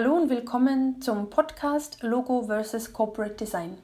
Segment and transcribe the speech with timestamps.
[0.00, 2.92] Hallo und willkommen zum Podcast Logo vs.
[2.92, 3.78] Corporate Design.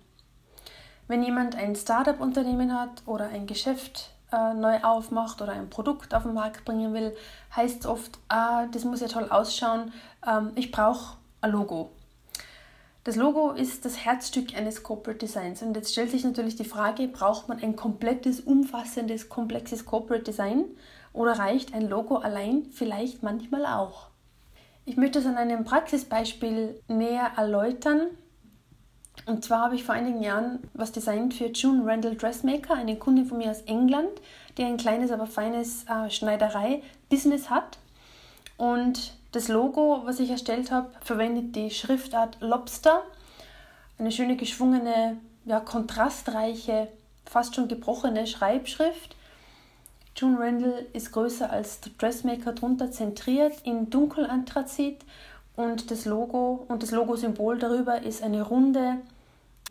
[1.08, 6.22] Wenn jemand ein Startup-Unternehmen hat oder ein Geschäft äh, neu aufmacht oder ein Produkt auf
[6.22, 7.16] den Markt bringen will,
[7.56, 9.92] heißt es oft, ah, das muss ja toll ausschauen,
[10.24, 11.90] ähm, ich brauche ein Logo.
[13.03, 17.09] Das Logo ist das Herzstück eines Corporate Designs und jetzt stellt sich natürlich die Frage,
[17.09, 20.67] braucht man ein komplettes, umfassendes, komplexes Corporate Design
[21.12, 24.14] oder reicht ein Logo allein vielleicht manchmal auch?
[24.87, 28.08] Ich möchte es an einem Praxisbeispiel näher erläutern.
[29.27, 33.25] Und zwar habe ich vor einigen Jahren was designt für June Randall Dressmaker, eine Kundin
[33.25, 34.11] von mir aus England,
[34.58, 37.78] die ein kleines, aber feines äh, Schneiderei-Business hat.
[38.58, 43.03] Und das Logo, was ich erstellt habe, verwendet die Schriftart Lobster.
[43.98, 45.16] Eine schöne, geschwungene,
[45.47, 46.89] ja, kontrastreiche,
[47.25, 49.16] fast schon gebrochene Schreibschrift
[50.17, 55.05] June Randall ist größer als der Dressmaker drunter, zentriert in Dunkelanthrazit
[55.56, 58.98] und das Logo und das Logo-Symbol darüber ist eine runde,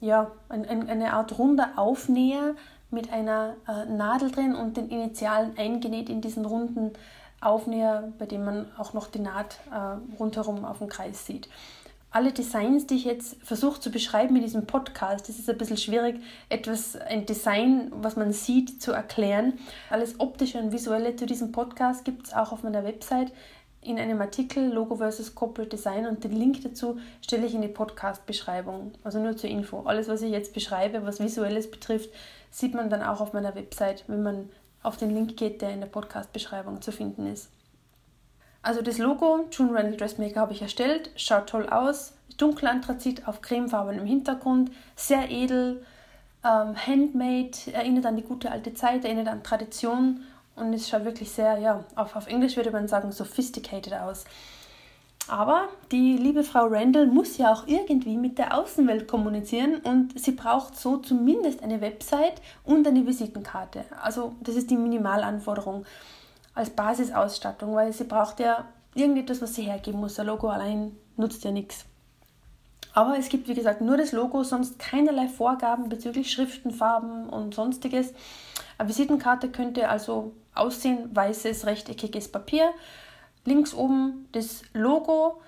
[0.02, 2.56] ja, ein, ein, eine Art runder Aufnäher
[2.92, 6.92] mit einer äh, Nadel drin und den Initialen eingenäht in diesen runden
[7.39, 11.48] Aufnäher, bei dem man auch noch die Naht äh, rundherum auf dem Kreis sieht
[12.14, 15.78] alle Designs, die ich jetzt versuche zu beschreiben in diesem Podcast, das ist ein bisschen
[15.78, 19.53] schwierig, etwas, ein Design, was man sieht, zu erklären.
[19.89, 23.31] Alles optische und visuelle zu diesem Podcast gibt es auch auf meiner Website
[23.81, 27.67] in einem Artikel Logo versus Corporate Design und den Link dazu stelle ich in die
[27.67, 28.94] Podcast-Beschreibung.
[29.03, 29.81] Also nur zur Info.
[29.81, 32.11] Alles, was ich jetzt beschreibe, was Visuelles betrifft,
[32.52, 34.50] sieht man dann auch auf meiner Website, wenn man
[34.83, 37.50] auf den Link geht, der in der Podcast-Beschreibung zu finden ist.
[38.64, 43.42] Also das Logo June Randall Dressmaker habe ich erstellt, schaut toll aus, dunkel Anthrazit auf
[43.42, 45.86] cremefarbenem Hintergrund, sehr edel,
[46.45, 50.23] ähm, handmade, erinnert an die gute alte Zeit, erinnert an Tradition.
[50.55, 54.23] Und es schaut wirklich sehr, ja, auf, auf Englisch würde man sagen, sophisticated aus.
[55.27, 60.33] Aber die liebe Frau Randall muss ja auch irgendwie mit der Außenwelt kommunizieren und sie
[60.33, 63.86] braucht so zumindest eine Website und eine Visitenkarte.
[64.02, 65.86] Also das ist die Minimalanforderung
[66.55, 70.19] als Basisausstattung, weil sie braucht ja irgendetwas, was sie hergeben muss.
[70.19, 71.86] Ein Logo allein nutzt ja nichts.
[72.93, 77.55] Aber es gibt, wie gesagt, nur das Logo, sonst keinerlei Vorgaben bezüglich Schriften, Farben und
[77.55, 78.14] sonstiges.
[78.77, 82.70] Eine Visitenkarte könnte also aussehen, weißes, rechteckiges Papier.
[83.45, 85.41] Links oben das Logo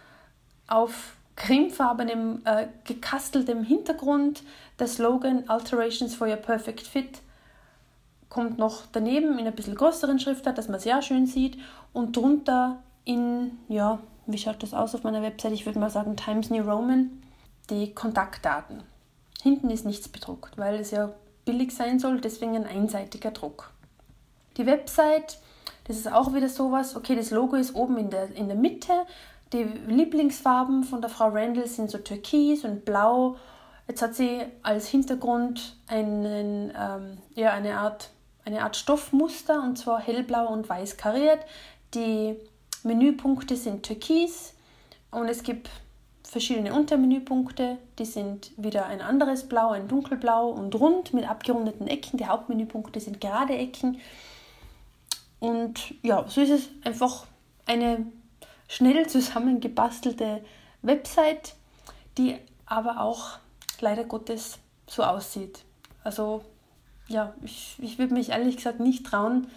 [0.67, 4.41] auf cremefarbenem, äh, gekasteltem Hintergrund.
[4.79, 7.22] Der Slogan Alterations for your perfect fit
[8.30, 11.58] kommt noch daneben in ein bisschen größeren Schriftart, dass man sehr schön sieht
[11.94, 15.53] und drunter in, ja, wie schaut das aus auf meiner Website?
[15.53, 17.22] Ich würde mal sagen Times New Roman,
[17.69, 18.84] die Kontaktdaten.
[19.41, 21.12] Hinten ist nichts bedruckt, weil es ja
[21.46, 23.72] billig sein soll, deswegen ein einseitiger Druck.
[24.58, 25.38] Die Website,
[25.88, 28.94] das ist auch wieder sowas, okay, das Logo ist oben in der, in der Mitte,
[29.53, 33.38] die Lieblingsfarben von der Frau Randall sind so türkis und blau.
[33.88, 38.09] Jetzt hat sie als Hintergrund einen, ähm, ja, eine Art
[38.45, 41.39] eine Art Stoffmuster und zwar hellblau und weiß kariert.
[41.94, 42.35] Die
[42.83, 44.53] Menüpunkte sind türkis
[45.11, 45.69] und es gibt
[46.23, 47.78] verschiedene Untermenüpunkte.
[47.97, 52.17] Die sind wieder ein anderes Blau, ein dunkelblau und rund mit abgerundeten Ecken.
[52.17, 54.00] Die Hauptmenüpunkte sind gerade Ecken.
[55.39, 57.25] Und ja, so ist es einfach
[57.66, 58.05] eine
[58.67, 60.44] schnell zusammengebastelte
[60.81, 61.55] Website,
[62.17, 63.38] die aber auch
[63.79, 65.63] leider Gottes so aussieht.
[66.03, 66.44] Also
[67.07, 69.47] ja, ich, ich würde mich ehrlich gesagt nicht trauen,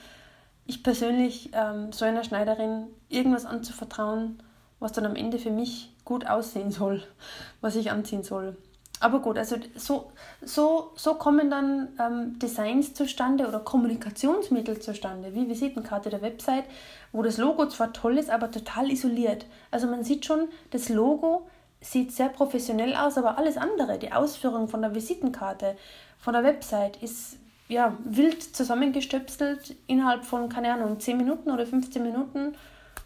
[0.66, 4.42] ich persönlich ähm, so einer Schneiderin irgendwas anzuvertrauen,
[4.80, 7.02] was dann am Ende für mich gut aussehen soll,
[7.60, 8.56] was ich anziehen soll.
[9.00, 10.10] Aber gut, also so,
[10.42, 16.64] so, so kommen dann ähm, Designs zustande oder Kommunikationsmittel zustande, wie Visitenkarte der Website,
[17.12, 19.46] wo das Logo zwar toll ist, aber total isoliert.
[19.70, 21.46] Also man sieht schon, das Logo
[21.80, 25.76] sieht sehr professionell aus, aber alles andere, die Ausführung von der Visitenkarte,
[26.18, 32.02] von der Website ist ja, wild zusammengestöpselt innerhalb von, keine Ahnung, 10 Minuten oder 15
[32.02, 32.54] Minuten.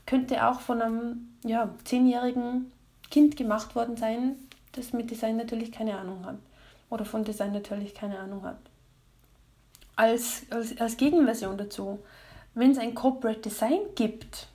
[0.06, 2.72] Könnte auch von einem ja, 10-jährigen
[3.10, 4.36] Kind gemacht worden sein,
[4.72, 6.36] das mit Design natürlich keine Ahnung hat.
[6.91, 8.59] Oder von Design natürlich keine Ahnung hat.
[9.97, 11.98] Als, als, als Gegenversion dazu,
[12.54, 14.48] wenn es ein Corporate Design gibt,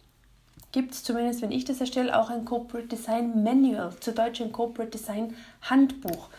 [0.71, 4.51] gibt es zumindest, wenn ich das erstelle, auch ein Corporate Design Manual, zu Deutsch ein
[4.51, 6.29] Corporate Design Handbuch.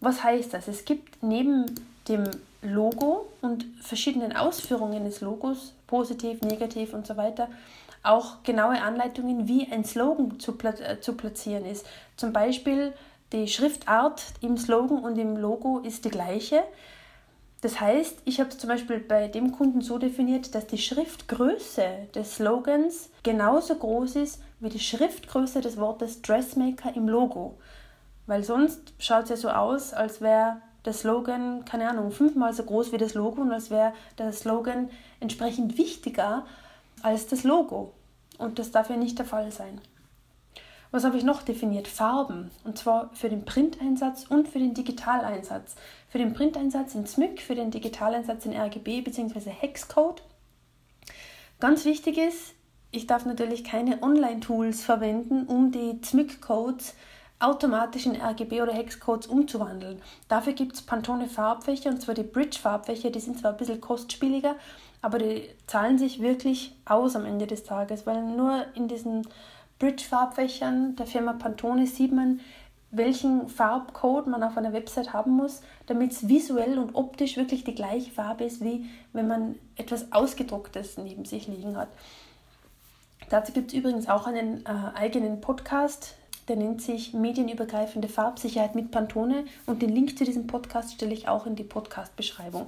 [0.00, 0.68] Was heißt das?
[0.68, 1.66] Es gibt neben
[2.08, 2.24] dem
[2.62, 7.48] Logo und verschiedenen Ausführungen des Logos, positiv, negativ und so weiter,
[8.02, 11.86] auch genaue Anleitungen, wie ein Slogan zu, äh, zu platzieren ist.
[12.16, 12.92] Zum Beispiel
[13.32, 16.62] die Schriftart im Slogan und im Logo ist die gleiche.
[17.66, 22.06] Das heißt, ich habe es zum Beispiel bei dem Kunden so definiert, dass die Schriftgröße
[22.14, 27.58] des Slogans genauso groß ist wie die Schriftgröße des Wortes Dressmaker im Logo.
[28.28, 32.62] Weil sonst schaut es ja so aus, als wäre der Slogan, keine Ahnung, fünfmal so
[32.62, 34.88] groß wie das Logo und als wäre der Slogan
[35.18, 36.46] entsprechend wichtiger
[37.02, 37.94] als das Logo.
[38.38, 39.80] Und das darf ja nicht der Fall sein.
[40.96, 41.88] Was habe ich noch definiert?
[41.88, 42.50] Farben.
[42.64, 45.74] Und zwar für den Printeinsatz und für den Digitaleinsatz.
[46.08, 49.50] Für den Printeinsatz in SMYK, für den Digitaleinsatz in RGB bzw.
[49.50, 50.22] Hexcode.
[51.60, 52.54] Ganz wichtig ist,
[52.92, 56.94] ich darf natürlich keine Online-Tools verwenden, um die SMYK-Codes
[57.40, 60.00] automatisch in RGB oder Hexcodes umzuwandeln.
[60.28, 63.82] Dafür gibt es Pantone Farbfächer und zwar die Bridge Farbfächer, die sind zwar ein bisschen
[63.82, 64.56] kostspieliger,
[65.02, 69.28] aber die zahlen sich wirklich aus am Ende des Tages, weil nur in diesen
[69.78, 72.40] Bridge Farbfächern der Firma Pantone sieht man,
[72.90, 77.74] welchen Farbcode man auf einer Website haben muss, damit es visuell und optisch wirklich die
[77.74, 81.88] gleiche Farbe ist, wie wenn man etwas Ausgedrucktes neben sich liegen hat.
[83.28, 86.14] Dazu gibt es übrigens auch einen äh, eigenen Podcast,
[86.48, 91.26] der nennt sich Medienübergreifende Farbsicherheit mit Pantone und den Link zu diesem Podcast stelle ich
[91.26, 92.66] auch in die Podcast-Beschreibung.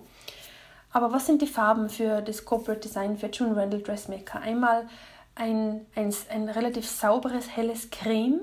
[0.90, 4.40] Aber was sind die Farben für das Corporate Design für June Randall Dressmaker?
[4.40, 4.88] Einmal
[5.38, 8.40] ein, ein, ein relativ sauberes, helles Creme,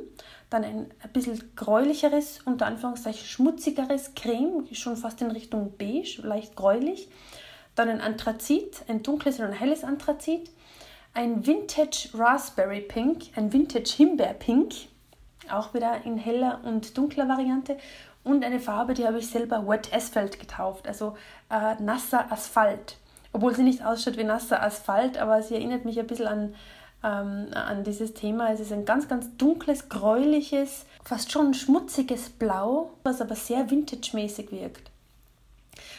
[0.49, 6.55] dann ein, ein bisschen gräulicheres, unter Anführungszeichen schmutzigeres Creme, schon fast in Richtung beige, leicht
[6.55, 7.09] gräulich.
[7.75, 10.49] Dann ein Anthrazit, ein dunkles und ein helles Anthrazit.
[11.13, 14.73] Ein Vintage Raspberry Pink, ein Vintage Himbeer Pink,
[15.49, 17.77] auch wieder in heller und dunkler Variante.
[18.23, 21.15] Und eine Farbe, die habe ich selber Wet Asphalt getauft, also
[21.49, 22.97] äh, nasser Asphalt.
[23.33, 26.55] Obwohl sie nicht ausschaut wie nasser Asphalt, aber sie erinnert mich ein bisschen an,
[27.03, 28.51] ähm, an dieses Thema.
[28.51, 34.51] Es ist ein ganz, ganz dunkles, gräuliches, fast schon schmutziges Blau, was aber sehr vintage-mäßig
[34.51, 34.91] wirkt.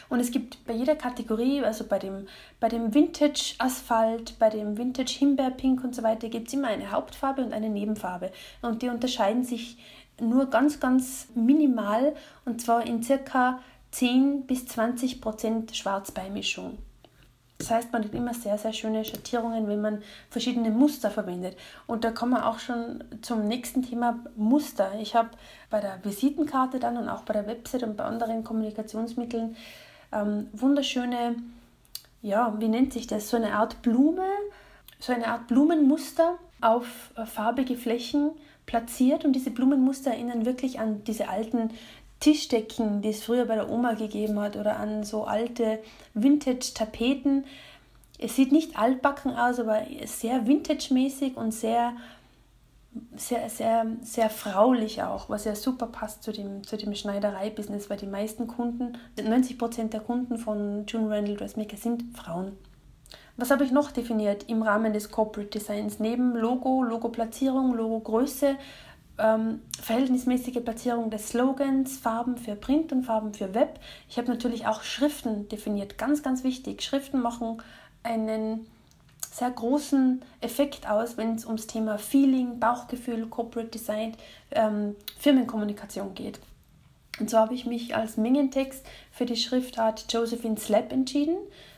[0.09, 2.27] Und es gibt bei jeder Kategorie, also bei dem,
[2.59, 6.91] bei dem Vintage Asphalt, bei dem Vintage Himbeerpink und so weiter, gibt es immer eine
[6.91, 8.31] Hauptfarbe und eine Nebenfarbe.
[8.61, 9.77] Und die unterscheiden sich
[10.19, 12.15] nur ganz, ganz minimal
[12.45, 13.59] und zwar in circa
[13.91, 16.77] 10 bis 20 Prozent Schwarzbeimischung.
[17.57, 21.57] Das heißt, man hat immer sehr, sehr schöne Schattierungen, wenn man verschiedene Muster verwendet.
[21.87, 24.91] Und da kommen wir auch schon zum nächsten Thema Muster.
[25.01, 25.29] Ich habe
[25.69, 29.55] bei der Visitenkarte dann und auch bei der Website und bei anderen Kommunikationsmitteln
[30.11, 31.35] ähm, wunderschöne,
[32.21, 33.29] ja, wie nennt sich das?
[33.29, 34.27] So eine Art Blume,
[34.99, 38.31] so eine Art Blumenmuster auf äh, farbige Flächen
[38.67, 39.25] platziert.
[39.25, 41.71] Und diese Blumenmuster erinnern wirklich an diese alten
[42.19, 45.79] Tischdecken, die es früher bei der Oma gegeben hat, oder an so alte
[46.13, 47.45] Vintage-Tapeten.
[48.19, 51.93] Es sieht nicht altbacken aus, aber sehr vintage-mäßig und sehr,
[53.15, 57.97] sehr, sehr, sehr fraulich auch, was ja super passt zu dem, zu dem Schneiderei-Business, weil
[57.97, 62.53] die meisten Kunden, 90% der Kunden von June Randall Dressmaker sind Frauen.
[63.39, 65.99] Was habe ich noch definiert im Rahmen des Corporate Designs?
[65.99, 68.55] Neben Logo, Logo-Platzierung, Logo-Größe
[69.17, 73.79] ähm, verhältnismäßige Platzierung des Slogans, Farben für Print und Farben für Web.
[74.09, 76.83] Ich habe natürlich auch Schriften definiert, ganz, ganz wichtig.
[76.83, 77.61] Schriften machen
[78.03, 78.67] einen
[79.31, 84.15] sehr großen Effekt aus, wenn es ums Thema Feeling, Bauchgefühl, Corporate Design,
[84.51, 86.39] ähm, Firmenkommunikation geht.
[87.19, 91.37] Und so habe ich mich als Mengentext für die Schriftart Josephine Slap entschieden.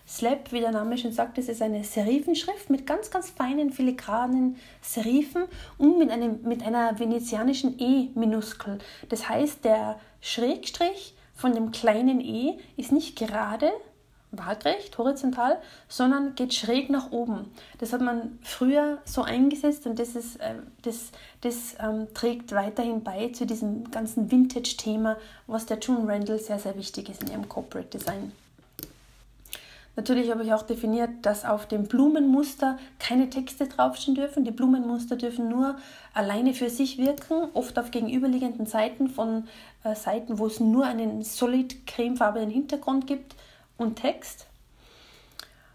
[0.09, 4.55] Slab, wie der Name schon sagt, das ist eine Serifenschrift mit ganz, ganz feinen filigranen
[4.81, 5.43] Serifen
[5.77, 8.79] und mit, einem, mit einer venezianischen E-Minuskel.
[9.09, 13.71] Das heißt, der Schrägstrich von dem kleinen E ist nicht gerade,
[14.31, 17.51] waagrecht, horizontal, sondern geht schräg nach oben.
[17.77, 21.11] Das hat man früher so eingesetzt und das, ist, äh, das,
[21.41, 26.75] das ähm, trägt weiterhin bei zu diesem ganzen Vintage-Thema, was der June Randall sehr, sehr
[26.75, 28.31] wichtig ist in ihrem Corporate Design.
[29.99, 34.45] Natürlich habe ich auch definiert, dass auf dem Blumenmuster keine Texte draufstehen dürfen.
[34.45, 35.75] Die Blumenmuster dürfen nur
[36.13, 39.49] alleine für sich wirken, oft auf gegenüberliegenden Seiten von
[39.83, 43.35] äh, Seiten, wo es nur einen solid cremefarbenen Hintergrund gibt
[43.77, 44.47] und Text.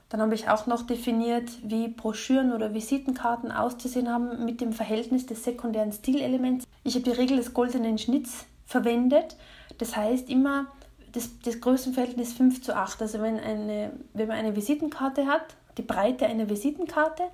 [0.09, 5.26] Dann habe ich auch noch definiert, wie Broschüren oder Visitenkarten auszusehen haben mit dem Verhältnis
[5.26, 6.66] des sekundären Stilelements.
[6.83, 9.37] Ich habe die Regel des goldenen Schnitts verwendet.
[9.76, 10.69] Das heißt, immer
[11.14, 13.00] das, das Größenverhältnis 5 zu 8.
[13.02, 17.25] Also wenn, eine, wenn man eine Visitenkarte hat, die Breite einer Visitenkarte,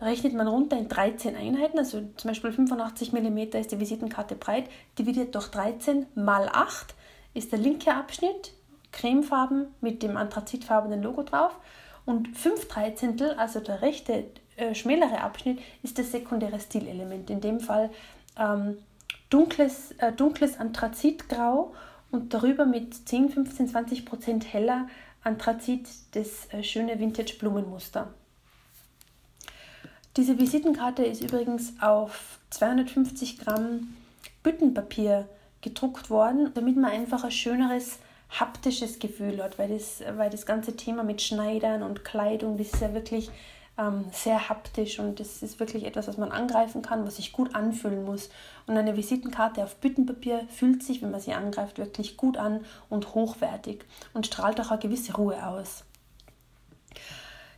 [0.00, 4.68] rechnet man runter in 13 Einheiten, also zum Beispiel 85 mm ist die Visitenkarte breit,
[4.98, 6.94] dividiert durch 13 mal 8
[7.32, 8.52] ist der linke Abschnitt,
[8.92, 11.54] cremefarben mit dem anthrazitfarbenen Logo drauf
[12.06, 14.24] und 5 Dreizehntel, also der rechte
[14.56, 17.28] äh, schmälere Abschnitt, ist das sekundäre Stilelement.
[17.28, 17.90] In dem Fall
[18.38, 18.78] ähm,
[19.28, 21.74] dunkles, äh, dunkles Anthrazitgrau
[22.10, 24.88] und darüber mit 10, 15, 20 Prozent heller
[25.22, 28.12] Anthrazit das äh, schöne Vintage-Blumenmuster.
[30.16, 33.94] Diese Visitenkarte ist übrigens auf 250 Gramm
[34.42, 35.28] Büttenpapier
[35.60, 37.98] gedruckt worden, damit man einfach ein schöneres
[38.30, 42.80] haptisches Gefühl hat, weil das, weil das ganze Thema mit Schneidern und Kleidung, das ist
[42.80, 43.30] ja wirklich
[43.78, 47.54] ähm, sehr haptisch und das ist wirklich etwas, was man angreifen kann, was sich gut
[47.54, 48.30] anfühlen muss.
[48.66, 53.14] Und eine Visitenkarte auf Büttenpapier fühlt sich, wenn man sie angreift, wirklich gut an und
[53.14, 55.84] hochwertig und strahlt auch eine gewisse Ruhe aus.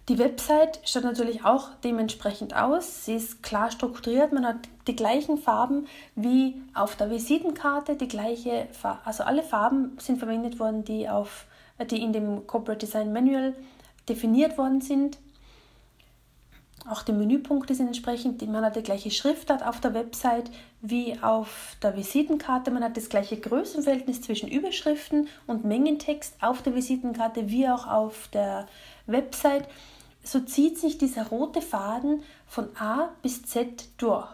[0.09, 3.05] Die Website schaut natürlich auch dementsprechend aus.
[3.05, 4.33] Sie ist klar strukturiert.
[4.33, 4.57] Man hat
[4.87, 8.69] die gleichen Farben wie auf der Visitenkarte, die gleiche.
[9.05, 11.45] Also alle Farben sind verwendet worden, die, auf,
[11.91, 13.55] die in dem Corporate Design Manual
[14.09, 15.19] definiert worden sind.
[16.89, 21.77] Auch die Menüpunkte sind entsprechend, man hat die gleiche Schriftart auf der Website wie auf
[21.83, 22.71] der Visitenkarte.
[22.71, 28.29] Man hat das gleiche Größenverhältnis zwischen Überschriften und Mengentext auf der Visitenkarte wie auch auf
[28.33, 28.67] der
[29.07, 29.69] Website.
[30.25, 34.29] So zieht sich dieser rote Faden von A bis Z durch.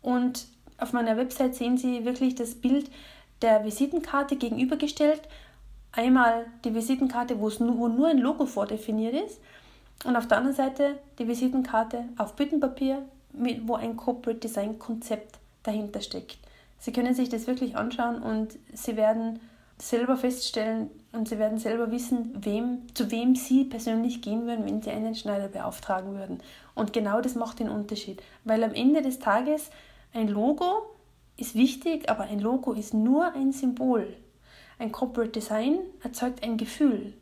[0.00, 0.46] Und
[0.78, 2.88] auf meiner Website sehen Sie wirklich das Bild
[3.42, 5.22] der Visitenkarte gegenübergestellt.
[5.90, 9.40] Einmal die Visitenkarte, wo, nur ein Logo vordefiniert ist
[10.04, 13.02] und auf der anderen Seite die Visitenkarte auf Büttenpapier,
[13.32, 16.38] wo ein Corporate Design Konzept dahinter steckt.
[16.78, 19.40] Sie können sich das wirklich anschauen und Sie werden
[19.78, 24.82] selber feststellen und Sie werden selber wissen, wem, zu wem Sie persönlich gehen würden, wenn
[24.82, 26.40] Sie einen Schneider beauftragen würden.
[26.74, 29.70] Und genau das macht den Unterschied, weil am Ende des Tages
[30.12, 30.82] ein Logo
[31.36, 34.16] ist wichtig, aber ein Logo ist nur ein Symbol.
[34.78, 37.14] Ein Corporate Design erzeugt ein Gefühl.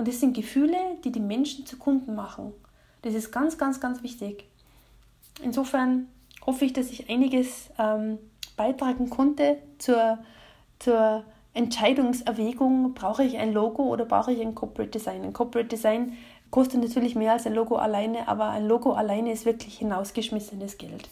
[0.00, 2.54] Und das sind Gefühle, die die Menschen zu Kunden machen.
[3.02, 4.46] Das ist ganz, ganz, ganz wichtig.
[5.42, 6.06] Insofern
[6.46, 8.16] hoffe ich, dass ich einiges ähm,
[8.56, 10.16] beitragen konnte zur,
[10.78, 15.22] zur Entscheidungserwägung, brauche ich ein Logo oder brauche ich ein Corporate Design.
[15.22, 16.14] Ein Corporate Design
[16.50, 21.10] kostet natürlich mehr als ein Logo alleine, aber ein Logo alleine ist wirklich hinausgeschmissenes Geld.